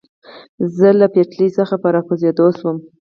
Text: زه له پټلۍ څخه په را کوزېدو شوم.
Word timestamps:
زه 0.77 0.89
له 0.99 1.07
پټلۍ 1.13 1.49
څخه 1.57 1.75
په 1.83 1.87
را 1.93 2.01
کوزېدو 2.07 2.47
شوم. 2.57 2.77